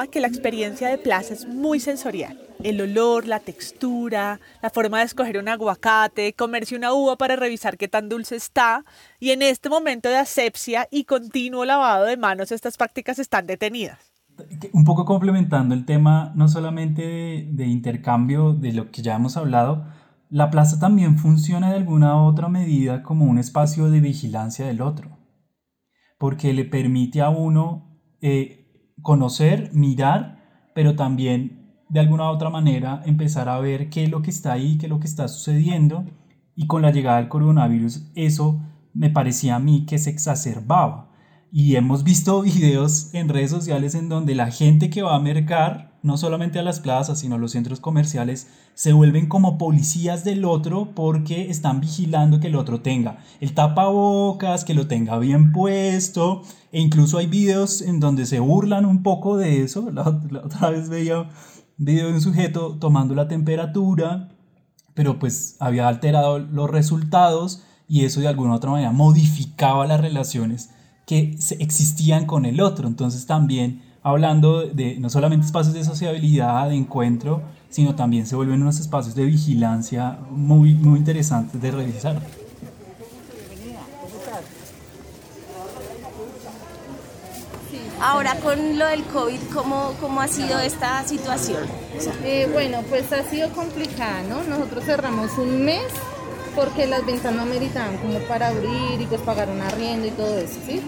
Que 0.06 0.20
la 0.20 0.28
experiencia 0.28 0.88
de 0.88 0.98
plaza 0.98 1.32
es 1.32 1.46
muy 1.46 1.80
sensorial. 1.80 2.38
El 2.62 2.80
olor, 2.80 3.26
la 3.26 3.40
textura, 3.40 4.40
la 4.62 4.70
forma 4.70 4.98
de 4.98 5.04
escoger 5.04 5.38
un 5.38 5.48
aguacate, 5.48 6.34
comerse 6.34 6.76
una 6.76 6.92
uva 6.92 7.16
para 7.16 7.36
revisar 7.36 7.78
qué 7.78 7.88
tan 7.88 8.08
dulce 8.08 8.36
está. 8.36 8.84
Y 9.18 9.30
en 9.30 9.42
este 9.42 9.70
momento 9.70 10.08
de 10.08 10.18
asepsia 10.18 10.88
y 10.90 11.04
continuo 11.04 11.64
lavado 11.64 12.04
de 12.04 12.16
manos, 12.16 12.52
estas 12.52 12.76
prácticas 12.76 13.18
están 13.18 13.46
detenidas 13.46 13.98
un 14.72 14.84
poco 14.84 15.04
complementando 15.04 15.74
el 15.74 15.84
tema 15.84 16.32
no 16.34 16.48
solamente 16.48 17.48
de, 17.50 17.66
intercambio 17.66 18.52
de 18.52 18.72
lo 18.72 18.90
que 18.90 19.02
ya 19.02 19.16
hemos 19.16 19.36
hablado, 19.36 19.86
la 20.28 20.50
plaza 20.50 20.78
también 20.78 21.18
funciona 21.18 21.70
de 21.70 21.76
alguna 21.76 22.22
otra 22.22 22.48
medida 22.48 23.02
como 23.02 23.24
un 23.26 23.38
espacio 23.38 23.90
de 23.90 24.00
vigilancia 24.00 24.66
del 24.66 24.80
otro, 24.80 25.18
porque 26.18 26.52
le 26.52 26.64
permite 26.64 27.22
a 27.22 27.30
uno 27.30 28.00
eh, 28.20 28.55
conocer, 29.06 29.70
mirar, 29.72 30.42
pero 30.74 30.96
también 30.96 31.84
de 31.88 32.00
alguna 32.00 32.28
otra 32.28 32.50
manera 32.50 33.02
empezar 33.06 33.48
a 33.48 33.60
ver 33.60 33.88
qué 33.88 34.02
es 34.02 34.10
lo 34.10 34.20
que 34.20 34.30
está 34.30 34.52
ahí, 34.52 34.78
qué 34.78 34.86
es 34.86 34.90
lo 34.90 34.98
que 34.98 35.06
está 35.06 35.28
sucediendo, 35.28 36.04
y 36.56 36.66
con 36.66 36.82
la 36.82 36.90
llegada 36.90 37.18
del 37.18 37.28
coronavirus 37.28 38.10
eso 38.16 38.60
me 38.94 39.08
parecía 39.08 39.54
a 39.54 39.58
mí 39.60 39.86
que 39.86 39.98
se 39.98 40.10
exacerbaba. 40.10 41.12
Y 41.52 41.76
hemos 41.76 42.02
visto 42.02 42.42
videos 42.52 43.14
en 43.14 43.28
redes 43.28 43.52
sociales 43.52 43.94
en 43.94 44.08
donde 44.08 44.34
la 44.34 44.50
gente 44.50 44.90
que 44.90 45.02
va 45.02 45.14
a 45.14 45.20
mercar, 45.20 45.95
no 46.06 46.16
solamente 46.16 46.58
a 46.60 46.62
las 46.62 46.78
plazas, 46.80 47.18
sino 47.18 47.34
a 47.34 47.38
los 47.38 47.50
centros 47.50 47.80
comerciales, 47.80 48.46
se 48.74 48.92
vuelven 48.92 49.28
como 49.28 49.58
policías 49.58 50.22
del 50.22 50.44
otro 50.44 50.94
porque 50.94 51.50
están 51.50 51.80
vigilando 51.80 52.38
que 52.38 52.46
el 52.46 52.56
otro 52.56 52.80
tenga 52.80 53.18
el 53.40 53.52
tapabocas, 53.54 54.64
que 54.64 54.74
lo 54.74 54.86
tenga 54.86 55.18
bien 55.18 55.52
puesto. 55.52 56.42
E 56.70 56.80
incluso 56.80 57.18
hay 57.18 57.26
videos 57.26 57.82
en 57.82 57.98
donde 57.98 58.24
se 58.24 58.38
burlan 58.38 58.86
un 58.86 59.02
poco 59.02 59.36
de 59.36 59.62
eso. 59.62 59.90
La, 59.90 60.02
otra 60.44 60.70
vez 60.70 60.88
veía 60.88 61.22
un 61.22 61.28
video 61.76 62.06
de 62.06 62.14
un 62.14 62.20
sujeto 62.20 62.76
tomando 62.78 63.14
la 63.14 63.26
temperatura, 63.26 64.28
pero 64.94 65.18
pues 65.18 65.56
había 65.58 65.88
alterado 65.88 66.38
los 66.38 66.70
resultados 66.70 67.64
y 67.88 68.04
eso 68.04 68.20
de 68.20 68.28
alguna 68.28 68.54
otra 68.54 68.70
manera 68.70 68.92
modificaba 68.92 69.86
las 69.86 70.00
relaciones 70.00 70.70
que 71.04 71.36
existían 71.58 72.26
con 72.26 72.46
el 72.46 72.60
otro. 72.60 72.86
Entonces 72.86 73.26
también 73.26 73.82
hablando 74.06 74.62
de 74.62 75.00
no 75.00 75.10
solamente 75.10 75.46
espacios 75.46 75.74
de 75.74 75.82
sociabilidad, 75.82 76.68
de 76.68 76.76
encuentro, 76.76 77.42
sino 77.68 77.96
también 77.96 78.24
se 78.24 78.36
vuelven 78.36 78.62
unos 78.62 78.78
espacios 78.78 79.16
de 79.16 79.24
vigilancia 79.24 80.18
muy, 80.30 80.74
muy 80.74 81.00
interesantes 81.00 81.60
de 81.60 81.72
revisar. 81.72 82.22
Ahora 88.00 88.36
con 88.36 88.78
lo 88.78 88.86
del 88.86 89.02
COVID, 89.02 89.40
¿cómo, 89.52 89.94
cómo 90.00 90.20
ha 90.20 90.28
sido 90.28 90.60
esta 90.60 91.02
situación? 91.02 91.64
Eh, 92.22 92.48
bueno, 92.52 92.82
pues 92.88 93.12
ha 93.12 93.28
sido 93.28 93.50
complicada, 93.54 94.22
¿no? 94.22 94.44
Nosotros 94.44 94.84
cerramos 94.84 95.36
un 95.36 95.64
mes 95.64 95.82
porque 96.54 96.86
las 96.86 97.04
ventas 97.04 97.34
no 97.34 97.42
ameritaban 97.42 97.96
como 97.96 98.20
para 98.20 98.48
abrir 98.48 99.00
y 99.00 99.06
pues 99.06 99.20
pagar 99.22 99.48
un 99.48 99.62
arriendo 99.62 100.06
y 100.06 100.12
todo 100.12 100.38
eso, 100.38 100.60
¿sí? 100.64 100.80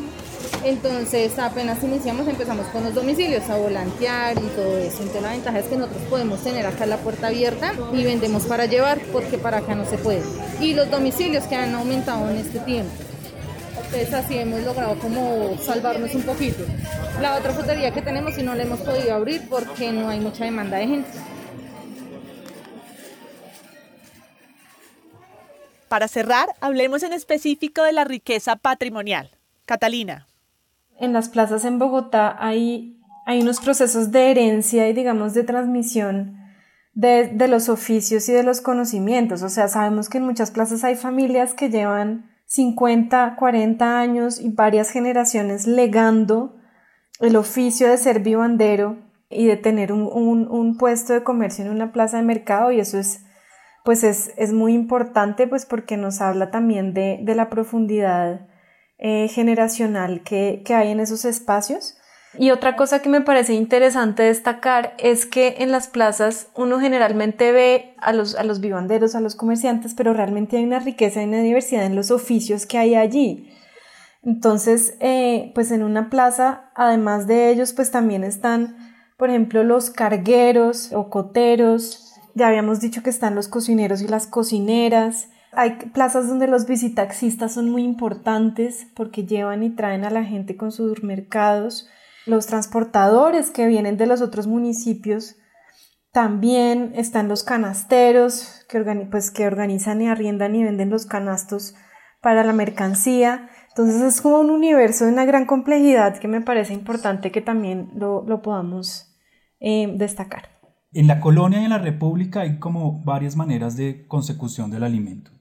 Entonces 0.65 1.38
apenas 1.38 1.83
iniciamos 1.83 2.27
empezamos 2.27 2.67
con 2.69 2.85
los 2.85 2.95
domicilios 2.95 3.49
a 3.49 3.57
volantear 3.57 4.37
y 4.37 4.47
todo 4.49 4.79
eso. 4.79 4.99
Entonces 4.99 5.23
la 5.23 5.31
ventaja 5.31 5.59
es 5.59 5.67
que 5.67 5.77
nosotros 5.77 6.03
podemos 6.11 6.43
tener 6.43 6.67
acá 6.67 6.87
la 6.87 6.99
puerta 6.99 7.29
abierta 7.29 7.73
y 7.93 8.05
vendemos 8.05 8.45
para 8.47 8.67
llevar 8.67 9.00
porque 9.12 9.38
para 9.38 9.59
acá 9.59 9.75
no 9.75 9.85
se 9.85 9.99
puede. 9.99 10.23
Y 10.61 10.75
los 10.75 10.91
domicilios 10.91 11.45
que 11.45 11.55
han 11.55 11.75
aumentado 11.75 12.29
en 12.31 12.37
este 12.38 12.59
tiempo. 12.61 12.93
Entonces 13.77 14.12
así 14.12 14.37
hemos 14.37 14.62
logrado 14.62 14.99
como 14.99 15.57
salvarnos 15.62 16.15
un 16.15 16.23
poquito. 16.23 16.65
La 17.23 17.37
otra 17.37 17.53
frutería 17.53 17.93
que 17.93 18.03
tenemos 18.03 18.35
si 18.35 18.43
no 18.43 18.55
la 18.55 18.65
hemos 18.65 18.81
podido 18.81 19.15
abrir 19.15 19.49
porque 19.49 19.93
no 19.93 20.09
hay 20.09 20.21
mucha 20.21 20.45
demanda 20.45 20.77
de 20.77 20.87
gente. 20.87 21.19
Para 25.88 26.07
cerrar, 26.07 26.49
hablemos 26.61 27.03
en 27.03 27.15
específico 27.15 27.83
de 27.83 27.93
la 27.93 28.05
riqueza 28.05 28.57
patrimonial. 28.57 29.31
Catalina. 29.65 30.28
En 30.99 31.12
las 31.12 31.28
plazas 31.28 31.64
en 31.64 31.78
Bogotá 31.78 32.37
hay, 32.38 33.00
hay 33.25 33.40
unos 33.40 33.61
procesos 33.61 34.11
de 34.11 34.31
herencia 34.31 34.88
y 34.88 34.93
digamos 34.93 35.35
de 35.35 35.45
transmisión 35.45 36.37
de, 36.95 37.28
de 37.28 37.49
los 37.49 37.69
oficios 37.69 38.28
y 38.28 38.33
de 38.33 38.43
los 38.43 38.61
conocimientos. 38.61 39.43
O 39.43 39.49
sea, 39.49 39.69
sabemos 39.69 40.09
que 40.09 40.19
en 40.19 40.25
muchas 40.25 40.50
plazas 40.50 40.83
hay 40.85 40.97
familias 40.97 41.55
que 41.55 41.71
llevan 41.71 42.28
50, 42.47 43.37
40 43.38 44.00
años 44.00 44.40
y 44.40 44.49
varias 44.49 44.90
generaciones 44.90 45.67
legando 45.67 46.57
el 47.21 47.37
oficio 47.37 47.88
de 47.88 47.99
ser 47.99 48.21
vivandero 48.21 48.97
y 49.31 49.47
de 49.47 49.57
tener 49.57 49.93
un, 49.93 50.49
un, 50.49 50.78
puesto 50.78 51.12
de 51.12 51.23
comercio 51.23 51.64
en 51.64 51.71
una 51.71 51.93
plaza 51.93 52.17
de 52.17 52.23
mercado 52.23 52.73
y 52.73 52.81
eso 52.81 52.99
es 52.99 53.25
pues 53.85 54.05
es, 54.05 54.33
es 54.37 54.52
muy 54.52 54.75
importante 54.75 55.47
pues 55.47 55.67
porque 55.67 55.97
nos 55.97 56.21
habla 56.21 56.50
también 56.50 56.95
de, 56.95 57.21
de 57.23 57.35
la 57.35 57.50
profundidad 57.50 58.48
eh, 58.99 59.28
generacional 59.28 60.23
que, 60.23 60.62
que 60.64 60.75
hay 60.75 60.90
en 60.90 61.00
esos 61.00 61.25
espacios. 61.25 61.97
Y 62.37 62.50
otra 62.50 62.76
cosa 62.76 63.00
que 63.00 63.09
me 63.09 63.23
parece 63.23 63.55
interesante 63.55 64.23
destacar 64.23 64.95
es 64.99 65.25
que 65.25 65.57
en 65.59 65.73
las 65.73 65.88
plazas 65.88 66.49
uno 66.55 66.78
generalmente 66.78 67.52
ve 67.52 67.95
a 67.99 68.12
los, 68.12 68.35
a 68.35 68.45
los 68.45 68.61
vivanderos, 68.61 69.14
a 69.14 69.21
los 69.21 69.35
comerciantes, 69.35 69.95
pero 69.95 70.12
realmente 70.12 70.59
hay 70.59 70.64
una 70.64 70.78
riqueza 70.78 71.23
y 71.23 71.26
una 71.26 71.40
diversidad 71.40 71.87
en 71.87 71.97
los 71.97 72.11
oficios 72.11 72.67
que 72.67 72.78
hay 72.78 72.95
allí. 72.95 73.50
Entonces, 74.23 74.97
eh, 75.00 75.52
pues 75.55 75.71
en 75.71 75.83
una 75.83 76.11
plaza, 76.11 76.71
además 76.75 77.26
de 77.26 77.50
ellos, 77.50 77.73
pues 77.73 77.90
también 77.90 78.25
están, 78.25 78.76
por 79.17 79.31
ejemplo, 79.31 79.64
los 79.64 79.90
cargueros 79.90 80.93
o 80.93 81.09
coteros, 81.09 82.14
ya 82.35 82.49
habíamos 82.49 82.81
dicho 82.81 83.02
que 83.02 83.11
están 83.11 83.35
los 83.35 83.49
cocineros 83.49 84.02
y 84.02 84.07
las 84.07 84.26
cocineras. 84.26 85.28
Hay 85.52 85.76
plazas 85.93 86.28
donde 86.28 86.47
los 86.47 86.67
visitaxistas 86.67 87.55
son 87.55 87.71
muy 87.71 87.83
importantes 87.83 88.87
porque 88.95 89.25
llevan 89.25 89.62
y 89.62 89.71
traen 89.71 90.05
a 90.05 90.11
la 90.11 90.25
gente 90.25 90.57
con 90.57 90.73
sus 90.73 91.02
mercados. 91.02 91.88
Los 92.26 92.47
transportadores 92.47 93.50
que 93.50 93.67
vienen 93.67 93.97
de 93.97 94.07
los 94.07 94.21
otros 94.21 94.47
municipios. 94.47 95.37
También 96.12 96.93
están 96.95 97.28
los 97.28 97.45
canasteros 97.45 98.64
que, 98.69 98.81
pues, 99.11 99.31
que 99.31 99.47
organizan 99.47 100.02
y 100.02 100.09
arriendan 100.09 100.55
y 100.55 100.64
venden 100.64 100.90
los 100.90 101.07
canastos 101.07 101.75
para 102.21 102.45
la 102.45 102.52
mercancía. 102.52 103.49
Entonces 103.69 104.02
es 104.02 104.21
como 104.21 104.40
un 104.40 104.50
universo 104.50 105.05
de 105.05 105.12
una 105.12 105.25
gran 105.25 105.47
complejidad 105.47 106.19
que 106.19 106.28
me 106.28 106.40
parece 106.40 106.75
importante 106.75 107.31
que 107.31 107.40
también 107.40 107.90
lo, 107.95 108.25
lo 108.26 108.43
podamos 108.43 109.14
eh, 109.61 109.93
destacar. 109.97 110.59
En 110.93 111.07
la 111.07 111.21
colonia 111.21 111.61
y 111.61 111.64
en 111.64 111.71
la 111.71 111.78
república 111.78 112.40
hay 112.40 112.59
como 112.59 113.02
varias 113.05 113.37
maneras 113.37 113.76
de 113.76 114.07
consecución 114.07 114.71
del 114.71 114.85
alimento. 114.85 115.38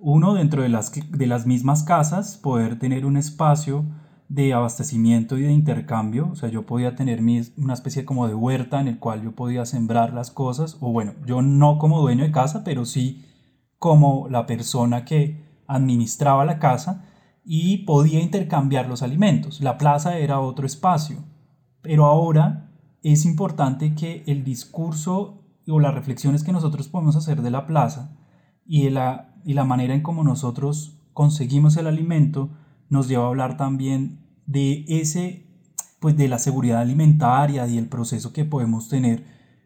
Uno, 0.00 0.34
dentro 0.34 0.62
de 0.62 0.70
las, 0.70 0.92
de 0.92 1.26
las 1.26 1.46
mismas 1.46 1.82
casas, 1.82 2.38
poder 2.38 2.78
tener 2.78 3.04
un 3.04 3.16
espacio 3.16 3.84
de 4.30 4.54
abastecimiento 4.54 5.36
y 5.36 5.42
de 5.42 5.52
intercambio. 5.52 6.30
O 6.32 6.36
sea, 6.36 6.48
yo 6.48 6.64
podía 6.64 6.94
tener 6.94 7.20
mi, 7.20 7.42
una 7.58 7.74
especie 7.74 8.04
como 8.04 8.26
de 8.26 8.34
huerta 8.34 8.80
en 8.80 8.88
el 8.88 8.98
cual 8.98 9.22
yo 9.22 9.34
podía 9.34 9.66
sembrar 9.66 10.14
las 10.14 10.30
cosas. 10.30 10.78
O 10.80 10.92
bueno, 10.92 11.14
yo 11.26 11.42
no 11.42 11.78
como 11.78 12.00
dueño 12.00 12.24
de 12.24 12.32
casa, 12.32 12.64
pero 12.64 12.86
sí 12.86 13.26
como 13.78 14.28
la 14.28 14.46
persona 14.46 15.04
que 15.04 15.62
administraba 15.66 16.44
la 16.44 16.58
casa 16.58 17.04
y 17.44 17.78
podía 17.78 18.20
intercambiar 18.20 18.88
los 18.88 19.02
alimentos. 19.02 19.60
La 19.60 19.78
plaza 19.78 20.18
era 20.18 20.40
otro 20.40 20.64
espacio. 20.64 21.24
Pero 21.82 22.06
ahora 22.06 22.70
es 23.02 23.24
importante 23.24 23.94
que 23.94 24.22
el 24.26 24.44
discurso 24.44 25.42
o 25.66 25.80
las 25.80 25.94
reflexiones 25.94 26.44
que 26.44 26.52
nosotros 26.52 26.88
podemos 26.88 27.16
hacer 27.16 27.42
de 27.42 27.50
la 27.50 27.66
plaza 27.66 28.16
y, 28.64 28.84
de 28.84 28.90
la, 28.90 29.29
y 29.44 29.54
la 29.54 29.64
manera 29.64 29.94
en 29.94 30.02
cómo 30.02 30.24
nosotros 30.24 30.96
conseguimos 31.12 31.76
el 31.76 31.86
alimento 31.86 32.50
nos 32.88 33.08
lleva 33.08 33.24
a 33.24 33.28
hablar 33.28 33.56
también 33.56 34.20
de 34.46 34.84
ese 34.88 35.46
pues 36.00 36.16
de 36.16 36.28
la 36.28 36.38
seguridad 36.38 36.80
alimentaria 36.80 37.66
y 37.66 37.76
el 37.76 37.86
proceso 37.86 38.32
que 38.32 38.44
podemos 38.44 38.88
tener 38.88 39.24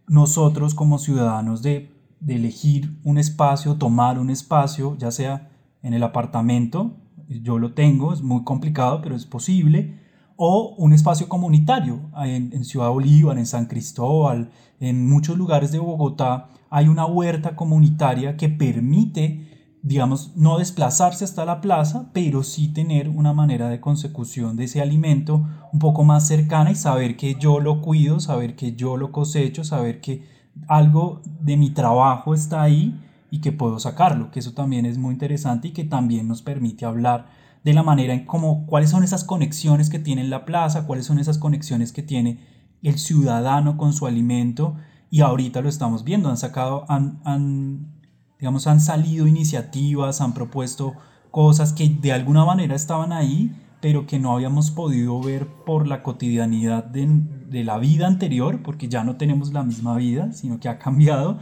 nosotros 0.08 0.74
como 0.74 0.98
ciudadanos 0.98 1.62
de, 1.62 1.92
de 2.20 2.34
elegir 2.34 2.98
un 3.04 3.18
espacio, 3.18 3.76
tomar 3.76 4.18
un 4.18 4.30
espacio, 4.30 4.96
ya 4.98 5.10
sea 5.12 5.50
en 5.82 5.94
el 5.94 6.02
apartamento, 6.02 6.96
yo 7.28 7.58
lo 7.58 7.72
tengo, 7.72 8.12
es 8.12 8.22
muy 8.22 8.42
complicado, 8.42 9.00
pero 9.02 9.14
es 9.14 9.26
posible, 9.26 9.98
o 10.36 10.74
un 10.76 10.92
espacio 10.92 11.28
comunitario. 11.28 12.00
En, 12.24 12.64
Ciudad 12.64 12.90
Bolívar, 12.90 13.38
en 13.38 13.46
San 13.46 13.66
Cristóbal, 13.66 14.50
en 14.80 15.08
muchos 15.08 15.36
lugares 15.36 15.72
de 15.72 15.78
Bogotá 15.78 16.48
hay 16.70 16.88
una 16.88 17.06
huerta 17.06 17.54
comunitaria 17.54 18.36
que 18.36 18.48
permite, 18.48 19.53
digamos, 19.84 20.32
no 20.34 20.56
desplazarse 20.56 21.24
hasta 21.24 21.44
la 21.44 21.60
plaza, 21.60 22.08
pero 22.14 22.42
sí 22.42 22.68
tener 22.68 23.10
una 23.10 23.34
manera 23.34 23.68
de 23.68 23.82
consecución 23.82 24.56
de 24.56 24.64
ese 24.64 24.80
alimento 24.80 25.46
un 25.74 25.78
poco 25.78 26.04
más 26.04 26.26
cercana 26.26 26.70
y 26.70 26.74
saber 26.74 27.18
que 27.18 27.34
yo 27.34 27.60
lo 27.60 27.82
cuido, 27.82 28.18
saber 28.18 28.56
que 28.56 28.74
yo 28.74 28.96
lo 28.96 29.12
cosecho, 29.12 29.62
saber 29.62 30.00
que 30.00 30.26
algo 30.68 31.20
de 31.38 31.58
mi 31.58 31.68
trabajo 31.68 32.32
está 32.32 32.62
ahí 32.62 32.98
y 33.30 33.42
que 33.42 33.52
puedo 33.52 33.78
sacarlo, 33.78 34.30
que 34.30 34.40
eso 34.40 34.54
también 34.54 34.86
es 34.86 34.96
muy 34.96 35.12
interesante 35.12 35.68
y 35.68 35.72
que 35.72 35.84
también 35.84 36.28
nos 36.28 36.40
permite 36.40 36.86
hablar 36.86 37.26
de 37.62 37.74
la 37.74 37.82
manera 37.82 38.14
en 38.14 38.24
cómo, 38.24 38.64
cuáles 38.64 38.88
son 38.88 39.04
esas 39.04 39.22
conexiones 39.22 39.90
que 39.90 39.98
tiene 39.98 40.24
la 40.24 40.46
plaza, 40.46 40.86
cuáles 40.86 41.04
son 41.04 41.18
esas 41.18 41.36
conexiones 41.36 41.92
que 41.92 42.02
tiene 42.02 42.38
el 42.82 42.98
ciudadano 42.98 43.76
con 43.76 43.92
su 43.92 44.06
alimento 44.06 44.76
y 45.10 45.20
ahorita 45.20 45.60
lo 45.60 45.68
estamos 45.68 46.04
viendo, 46.04 46.30
han 46.30 46.38
sacado, 46.38 46.86
han, 46.88 47.20
han, 47.24 47.93
digamos, 48.38 48.66
han 48.66 48.80
salido 48.80 49.26
iniciativas, 49.26 50.20
han 50.20 50.34
propuesto 50.34 50.94
cosas 51.30 51.72
que 51.72 51.88
de 51.88 52.12
alguna 52.12 52.44
manera 52.44 52.74
estaban 52.74 53.12
ahí, 53.12 53.54
pero 53.80 54.06
que 54.06 54.18
no 54.18 54.32
habíamos 54.32 54.70
podido 54.70 55.20
ver 55.20 55.46
por 55.46 55.86
la 55.86 56.02
cotidianidad 56.02 56.84
de, 56.84 57.08
de 57.50 57.64
la 57.64 57.78
vida 57.78 58.06
anterior, 58.06 58.62
porque 58.62 58.88
ya 58.88 59.04
no 59.04 59.16
tenemos 59.16 59.52
la 59.52 59.62
misma 59.62 59.96
vida, 59.96 60.32
sino 60.32 60.60
que 60.60 60.68
ha 60.68 60.78
cambiado, 60.78 61.38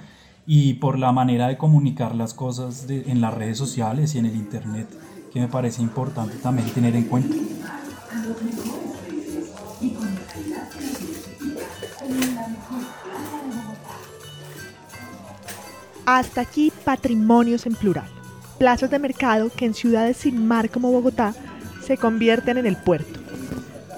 y 0.47 0.75
por 0.75 0.99
la 0.99 1.13
manera 1.13 1.49
de 1.49 1.57
comunicar 1.57 2.15
las 2.15 2.35
cosas 2.35 2.87
en 2.89 3.21
las 3.21 3.35
redes 3.35 3.59
sociales 3.59 4.15
y 4.15 4.19
en 4.19 4.27
el 4.27 4.35
Internet 4.35 4.89
que 5.33 5.41
me 5.41 5.49
parece 5.49 5.81
importante 5.81 6.37
también 6.37 6.69
tener 6.71 6.95
en 6.95 7.05
cuenta. 7.05 7.35
Hasta 16.07 16.41
aquí 16.41 16.73
patrimonios 16.85 17.67
en 17.67 17.75
plural, 17.75 18.09
plazas 18.59 18.91
de 18.91 18.99
mercado 18.99 19.51
que 19.55 19.67
en 19.67 19.75
ciudades 19.75 20.17
sin 20.17 20.47
mar 20.47 20.71
como 20.71 20.91
Bogotá 20.91 21.35
se 21.85 21.97
convierten 21.97 22.59
en 22.59 22.67
el 22.67 22.77
puerto, 22.77 23.21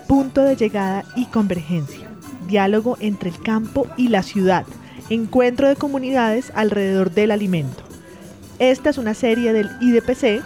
punto 0.06 0.42
de 0.42 0.56
llegada 0.56 1.04
y 1.16 1.26
convergencia, 1.26 2.08
diálogo 2.46 2.96
entre 3.00 3.30
el 3.30 3.40
campo 3.40 3.86
y 3.96 4.08
la 4.08 4.22
ciudad, 4.22 4.64
encuentro 5.10 5.68
de 5.68 5.76
comunidades 5.76 6.52
alrededor 6.54 7.10
del 7.10 7.30
alimento. 7.30 7.82
Esta 8.58 8.90
es 8.90 8.98
una 8.98 9.14
serie 9.14 9.52
del 9.52 9.70
IDPC 9.80 10.42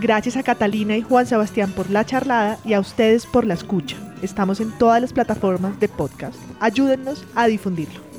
Gracias 0.00 0.38
a 0.38 0.42
Catalina 0.42 0.96
y 0.96 1.02
Juan 1.02 1.26
Sebastián 1.26 1.72
por 1.72 1.90
la 1.90 2.06
charlada 2.06 2.58
y 2.64 2.72
a 2.72 2.80
ustedes 2.80 3.26
por 3.26 3.44
la 3.44 3.52
escucha. 3.52 3.98
Estamos 4.22 4.58
en 4.60 4.70
todas 4.78 5.02
las 5.02 5.12
plataformas 5.12 5.78
de 5.78 5.88
podcast. 5.88 6.36
Ayúdennos 6.58 7.26
a 7.34 7.46
difundirlo. 7.46 8.09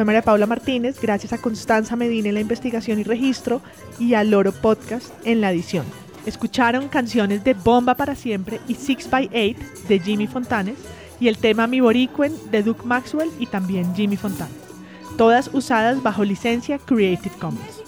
Soy 0.00 0.06
María 0.06 0.22
Paula 0.22 0.46
Martínez, 0.46 0.98
gracias 0.98 1.34
a 1.34 1.36
Constanza 1.42 1.94
Medina 1.94 2.28
en 2.28 2.34
la 2.34 2.40
investigación 2.40 2.98
y 2.98 3.02
registro 3.02 3.60
y 3.98 4.14
a 4.14 4.24
Loro 4.24 4.50
Podcast 4.50 5.12
en 5.26 5.42
la 5.42 5.52
edición. 5.52 5.84
Escucharon 6.24 6.88
canciones 6.88 7.44
de 7.44 7.52
Bomba 7.52 7.94
para 7.94 8.14
Siempre 8.14 8.62
y 8.66 8.76
Six 8.76 9.10
by 9.10 9.28
Eight 9.30 9.58
de 9.88 9.98
Jimmy 9.98 10.26
Fontanes 10.26 10.78
y 11.20 11.28
el 11.28 11.36
tema 11.36 11.66
Mi 11.66 11.82
Boricuen 11.82 12.32
de 12.50 12.62
Duke 12.62 12.86
Maxwell 12.86 13.28
y 13.38 13.44
también 13.44 13.94
Jimmy 13.94 14.16
Fontanes. 14.16 14.54
Todas 15.18 15.50
usadas 15.52 16.02
bajo 16.02 16.24
licencia 16.24 16.78
Creative 16.78 17.34
Commons. 17.38 17.82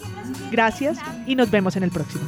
Gracias 0.51 0.99
y 1.27 1.35
nos 1.35 1.51
vemos 1.51 1.77
en 1.77 1.85
el 1.85 1.91
próximo. 1.91 2.25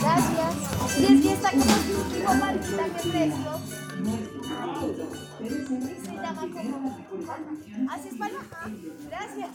Gracias. 0.00 0.54
Y 0.98 1.04
es 1.04 1.22
que 1.22 1.32
está 1.32 1.50
como 1.50 1.64
tipo 1.64 2.34
maldita 2.34 2.84
que 2.84 3.08
presto. 3.08 3.60
Se 6.04 6.14
llama 6.14 6.42
como. 6.42 6.76
Así 7.90 8.08
es 8.08 8.14
palma. 8.16 8.40
Gracias. 9.08 9.50